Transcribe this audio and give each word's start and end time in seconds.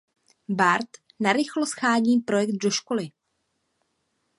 Bart 0.49 0.89
narychlo 1.19 1.65
shání 1.65 2.19
projekt 2.19 2.51
do 2.61 2.71
školy. 2.71 3.09